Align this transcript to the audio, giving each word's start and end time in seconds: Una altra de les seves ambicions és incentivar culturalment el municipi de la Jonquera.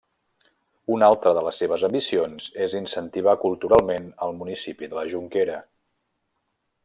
Una 0.93 1.09
altra 1.13 1.33
de 1.39 1.43
les 1.47 1.59
seves 1.63 1.83
ambicions 1.89 2.47
és 2.67 2.73
incentivar 2.79 3.37
culturalment 3.45 4.09
el 4.29 4.35
municipi 4.41 4.91
de 4.95 4.99
la 5.01 5.05
Jonquera. 5.13 5.61